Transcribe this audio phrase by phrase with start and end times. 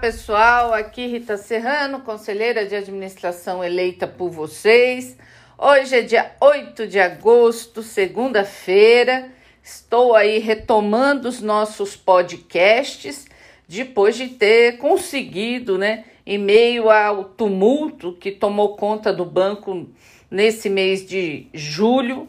[0.00, 5.14] pessoal, aqui Rita Serrano, conselheira de administração eleita por vocês.
[5.58, 9.30] Hoje é dia 8 de agosto, segunda-feira.
[9.62, 13.26] Estou aí retomando os nossos podcasts
[13.68, 19.86] depois de ter conseguido, né, em meio ao tumulto que tomou conta do banco
[20.30, 22.26] nesse mês de julho,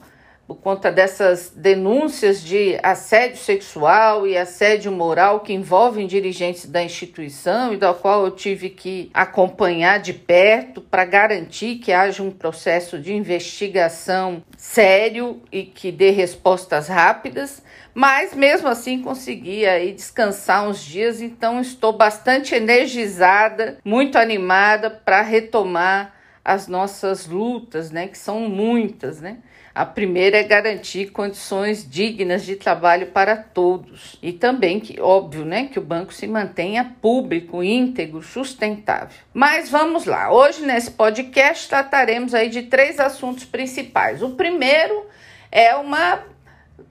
[0.52, 7.74] por conta dessas denúncias de assédio sexual e assédio moral que envolvem dirigentes da instituição
[7.74, 13.00] e da qual eu tive que acompanhar de perto para garantir que haja um processo
[13.00, 17.64] de investigação sério e que dê respostas rápidas,
[17.94, 25.22] mas mesmo assim consegui aí descansar uns dias, então estou bastante energizada, muito animada para
[25.22, 29.38] retomar as nossas lutas, né, que são muitas, né?
[29.74, 35.70] A primeira é garantir condições dignas de trabalho para todos e também que óbvio, né,
[35.72, 39.18] que o banco se mantenha público, íntegro, sustentável.
[39.34, 40.30] Mas vamos lá.
[40.32, 44.22] Hoje nesse podcast trataremos aí de três assuntos principais.
[44.22, 45.06] O primeiro
[45.50, 46.22] é uma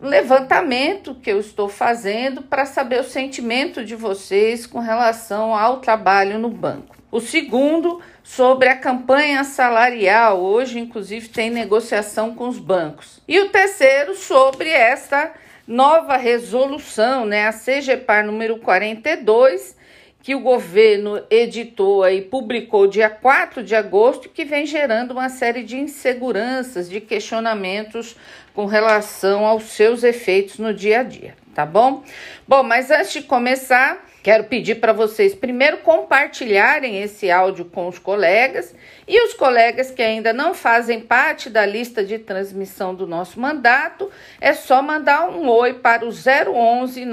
[0.01, 6.39] levantamento que eu estou fazendo para saber o sentimento de vocês com relação ao trabalho
[6.39, 7.00] no banco.
[7.11, 10.41] O segundo, sobre a campanha salarial.
[10.41, 13.21] Hoje, inclusive, tem negociação com os bancos.
[13.27, 15.33] E o terceiro, sobre essa
[15.67, 19.77] nova resolução, né, a CGPAR número 42,
[20.23, 25.63] que o governo editou e publicou dia 4 de agosto, que vem gerando uma série
[25.63, 28.17] de inseguranças, de questionamentos
[28.55, 32.05] com relação aos seus efeitos no dia a dia, tá bom?
[32.47, 37.99] Bom, mas antes de começar, Quero pedir para vocês primeiro compartilharem esse áudio com os
[37.99, 38.75] colegas
[39.09, 44.11] e os colegas que ainda não fazem parte da lista de transmissão do nosso mandato,
[44.39, 47.07] é só mandar um oi para o 011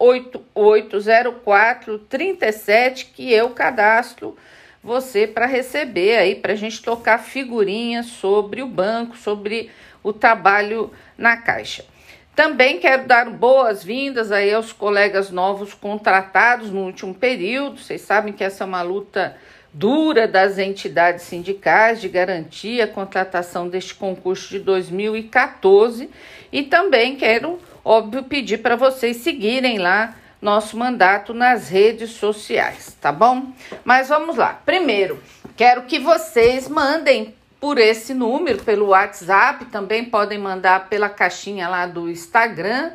[0.00, 4.36] 9618804 37 que eu cadastro
[4.82, 9.70] você para receber aí para a gente tocar figurinhas sobre o banco, sobre
[10.02, 11.84] o trabalho na caixa.
[12.38, 17.80] Também quero dar boas-vindas aí aos colegas novos contratados no último período.
[17.80, 19.36] Vocês sabem que essa é uma luta
[19.72, 26.08] dura das entidades sindicais de garantir a contratação deste concurso de 2014
[26.52, 33.10] e também quero, óbvio, pedir para vocês seguirem lá nosso mandato nas redes sociais, tá
[33.10, 33.50] bom?
[33.84, 34.62] Mas vamos lá.
[34.64, 35.20] Primeiro,
[35.56, 41.86] quero que vocês mandem por esse número, pelo WhatsApp, também podem mandar pela caixinha lá
[41.86, 42.92] do Instagram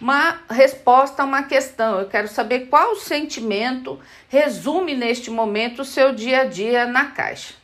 [0.00, 2.00] uma resposta a uma questão.
[2.00, 7.54] Eu quero saber qual sentimento resume neste momento o seu dia a dia na Caixa.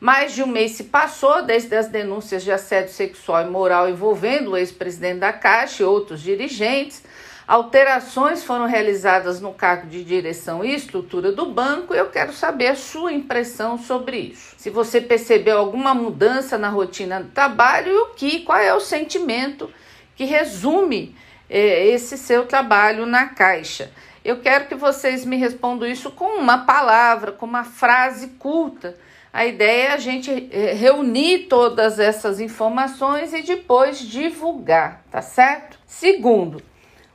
[0.00, 4.50] Mais de um mês se passou desde as denúncias de assédio sexual e moral envolvendo
[4.50, 7.04] o ex-presidente da Caixa e outros dirigentes.
[7.46, 11.92] Alterações foram realizadas no cargo de direção e estrutura do banco.
[11.92, 14.54] Eu quero saber a sua impressão sobre isso.
[14.56, 18.80] Se você percebeu alguma mudança na rotina do trabalho e o que, qual é o
[18.80, 19.68] sentimento
[20.14, 21.16] que resume
[21.50, 23.90] eh, esse seu trabalho na Caixa.
[24.24, 28.96] Eu quero que vocês me respondam isso com uma palavra, com uma frase curta.
[29.32, 35.78] A ideia é a gente eh, reunir todas essas informações e depois divulgar, tá certo?
[35.86, 36.62] Segundo,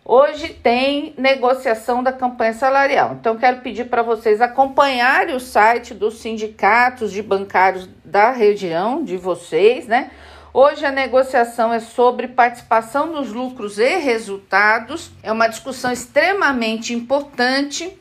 [0.09, 3.17] Hoje tem negociação da campanha salarial.
[3.19, 9.17] Então, quero pedir para vocês acompanharem o site dos sindicatos de bancários da região de
[9.17, 10.09] vocês, né?
[10.53, 15.11] Hoje a negociação é sobre participação nos lucros e resultados.
[15.21, 17.91] É uma discussão extremamente importante,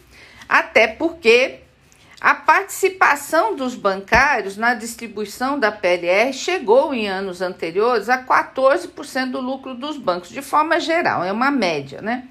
[0.48, 1.65] até porque
[2.20, 9.40] a participação dos bancários na distribuição da PLR chegou em anos anteriores a 14% do
[9.40, 12.26] lucro dos bancos, de forma geral, é uma média, né?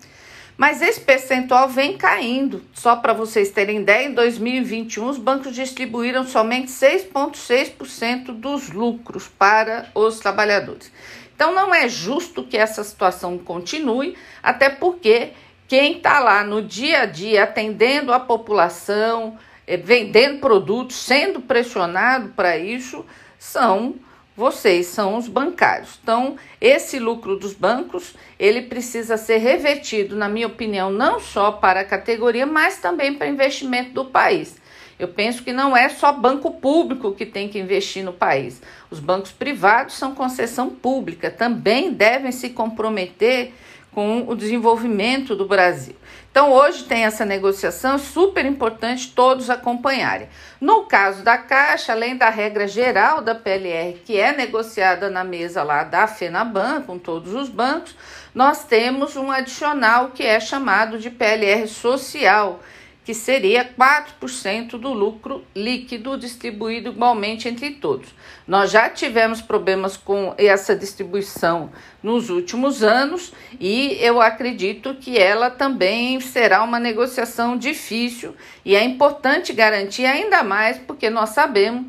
[0.58, 2.64] Mas esse percentual vem caindo.
[2.74, 9.90] Só para vocês terem ideia, em 2021 os bancos distribuíram somente 6,6% dos lucros para
[9.94, 10.92] os trabalhadores.
[11.36, 15.34] Então não é justo que essa situação continue, até porque
[15.68, 19.38] quem está lá no dia a dia atendendo a população,
[19.84, 23.06] vendendo produtos, sendo pressionado para isso,
[23.40, 23.96] são
[24.36, 25.98] vocês, são os bancários.
[26.04, 31.80] Então, esse lucro dos bancos, ele precisa ser revertido, na minha opinião, não só para
[31.80, 34.58] a categoria, mas também para investimento do país.
[34.98, 38.62] Eu penso que não é só banco público que tem que investir no país.
[38.90, 43.54] Os bancos privados são concessão pública, também devem se comprometer
[43.92, 45.96] com o desenvolvimento do Brasil.
[46.36, 50.28] Então, hoje tem essa negociação, super importante todos acompanharem.
[50.60, 55.64] No caso da Caixa, além da regra geral da PLR, que é negociada na mesa
[55.64, 57.96] lá da FENABAN, com todos os bancos,
[58.34, 62.60] nós temos um adicional que é chamado de PLR social,
[63.06, 68.10] que seria 4% do lucro líquido distribuído igualmente entre todos.
[68.48, 71.70] Nós já tivemos problemas com essa distribuição
[72.02, 78.36] nos últimos anos e eu acredito que ela também será uma negociação difícil
[78.66, 81.86] e é importante garantir ainda mais porque nós sabemos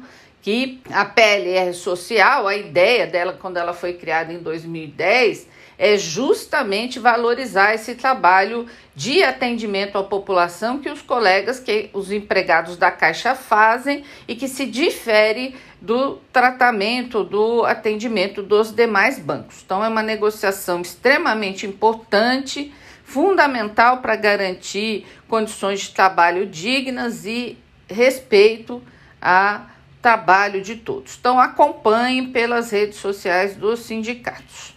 [0.47, 7.01] que a PLR social, a ideia dela quando ela foi criada em 2010, é justamente
[7.01, 8.65] valorizar esse trabalho
[8.95, 14.47] de atendimento à população que os colegas, que os empregados da Caixa fazem e que
[14.47, 19.63] se difere do tratamento, do atendimento dos demais bancos.
[19.65, 22.73] Então, é uma negociação extremamente importante,
[23.03, 27.59] fundamental para garantir condições de trabalho dignas e
[27.89, 28.81] respeito
[29.21, 31.17] ao trabalho de todos.
[31.19, 34.75] Então, acompanhem pelas redes sociais dos sindicatos.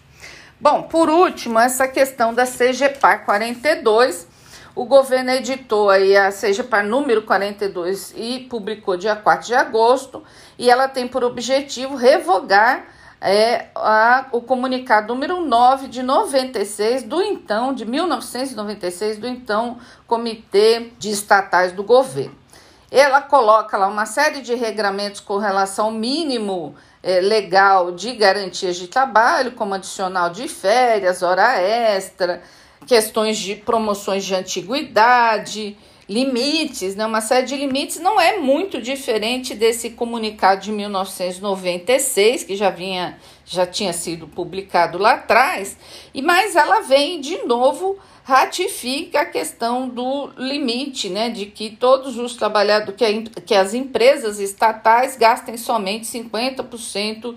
[0.60, 4.28] Bom, por último, essa questão da CGPAR 42.
[4.76, 10.24] O governo editou aí a CGPAR número 42 e publicou dia 4 de agosto,
[10.58, 12.86] e ela tem por objetivo revogar
[13.22, 19.78] é, a, o comunicado número 9 de 96 do então, de 1996, do então
[20.08, 22.39] Comitê de Estatais do Governo.
[22.92, 28.78] Ela coloca lá uma série de regramentos com relação ao mínimo é, legal de garantias
[28.78, 32.42] de trabalho, como adicional de férias, hora extra,
[32.88, 35.78] questões de promoções de antiguidade,
[36.10, 37.06] limites, né?
[37.06, 43.20] uma série de limites, não é muito diferente desse comunicado de 1996, que já vinha,
[43.46, 45.78] já tinha sido publicado lá atrás,
[46.12, 52.18] e mas ela vem de novo ratifica a questão do limite, né, de que todos
[52.18, 57.36] os trabalhadores, que, a, que as empresas estatais gastem somente 50%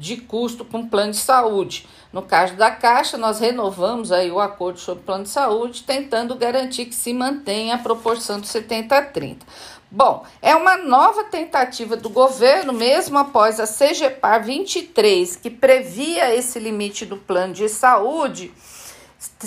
[0.00, 1.86] de custo com plano de saúde.
[2.10, 6.86] No caso da Caixa, nós renovamos aí o acordo sobre plano de saúde, tentando garantir
[6.86, 9.46] que se mantenha a proporção de 70 a 30.
[9.90, 16.58] Bom, é uma nova tentativa do governo, mesmo após a CGPAR 23, que previa esse
[16.58, 18.54] limite do plano de saúde,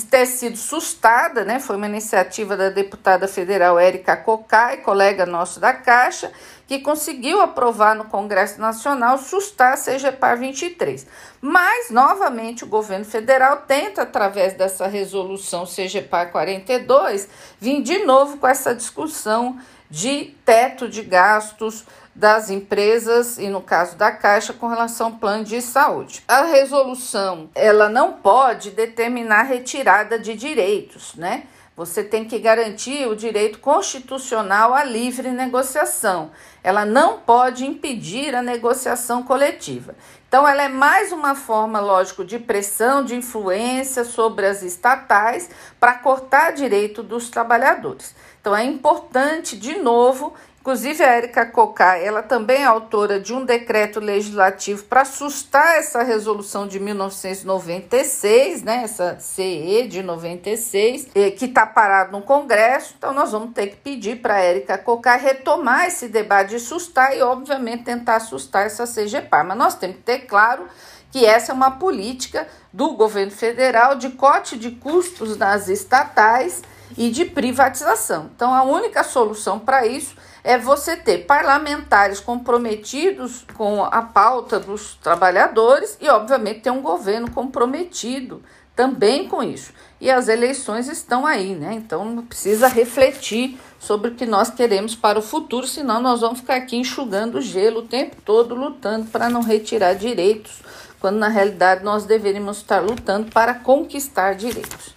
[0.10, 1.60] ter sido sustada, né?
[1.60, 6.32] Foi uma iniciativa da deputada federal Érica Cocai, colega nosso da Caixa,
[6.68, 11.06] que conseguiu aprovar no Congresso Nacional sustar a CGPAR 23.
[11.42, 17.28] Mas, novamente, o governo federal tenta, através dessa resolução CGPAR 42,
[17.60, 23.96] vir de novo com essa discussão de teto de gastos das empresas e no caso
[23.96, 26.24] da Caixa com relação ao plano de saúde.
[26.28, 31.44] A resolução, ela não pode determinar retirada de direitos, né?
[31.76, 36.30] Você tem que garantir o direito constitucional à livre negociação.
[36.64, 39.96] Ela não pode impedir a negociação coletiva.
[40.28, 45.50] Então, ela é mais uma forma, lógico, de pressão, de influência sobre as estatais
[45.80, 48.16] para cortar direito dos trabalhadores.
[48.40, 53.44] Então, é importante, de novo, Inclusive, a Érica Cocá, ela também é autora de um
[53.44, 61.66] decreto legislativo para sustar essa resolução de 1996, né, essa CE de 96, que está
[61.66, 62.96] parado no Congresso.
[62.98, 67.14] Então, nós vamos ter que pedir para a Érica Cocá retomar esse debate de sustar
[67.14, 69.46] e, obviamente, tentar sustar essa CGPAR.
[69.46, 70.70] Mas nós temos que ter claro
[71.12, 76.62] que essa é uma política do governo federal de corte de custos nas estatais
[76.98, 78.32] e de privatização.
[78.34, 84.96] Então, a única solução para isso é você ter parlamentares comprometidos com a pauta dos
[84.96, 88.44] trabalhadores e, obviamente, ter um governo comprometido
[88.76, 89.72] também com isso.
[90.02, 91.74] E as eleições estão aí, né?
[91.74, 96.56] Então precisa refletir sobre o que nós queremos para o futuro, senão nós vamos ficar
[96.56, 100.62] aqui enxugando gelo o tempo todo, lutando para não retirar direitos,
[101.00, 104.94] quando na realidade nós deveríamos estar lutando para conquistar direitos.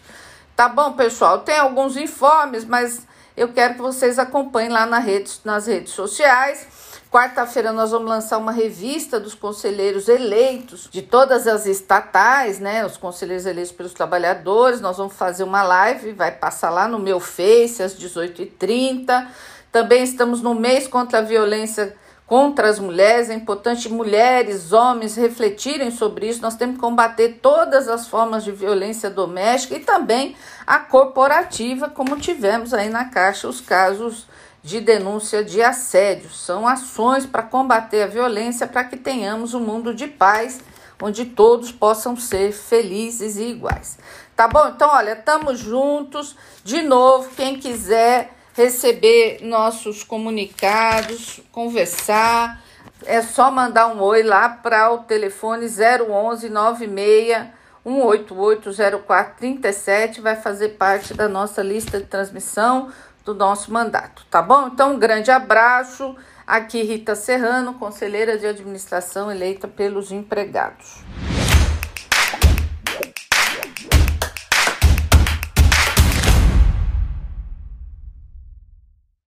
[0.56, 1.40] Tá bom, pessoal?
[1.40, 6.66] Tem alguns informes, mas eu quero que vocês acompanhem lá na rede, nas redes sociais.
[7.10, 12.84] Quarta-feira nós vamos lançar uma revista dos conselheiros eleitos de todas as estatais, né?
[12.84, 14.80] Os conselheiros eleitos pelos trabalhadores.
[14.80, 19.28] Nós vamos fazer uma live, vai passar lá no meu Face às 18h30.
[19.70, 21.94] Também estamos no mês contra a violência
[22.26, 23.30] contra as mulheres.
[23.30, 26.42] É importante mulheres, homens refletirem sobre isso.
[26.42, 32.18] Nós temos que combater todas as formas de violência doméstica e também a corporativa, como
[32.18, 34.26] tivemos aí na Caixa os casos
[34.62, 36.28] de denúncia de assédio.
[36.30, 40.60] São ações para combater a violência para que tenhamos um mundo de paz
[41.00, 43.98] onde todos possam ser felizes e iguais.
[44.34, 44.68] Tá bom?
[44.68, 46.36] Então, olha, estamos juntos.
[46.64, 52.62] De novo, quem quiser receber nossos comunicados, conversar,
[53.04, 57.48] é só mandar um oi lá para o telefone 011 96
[57.84, 58.70] 188
[59.06, 62.90] 0437, vai fazer parte da nossa lista de transmissão
[63.24, 64.68] do nosso mandato, tá bom?
[64.68, 66.16] Então, um grande abraço.
[66.46, 71.04] Aqui Rita Serrano, conselheira de administração eleita pelos empregados.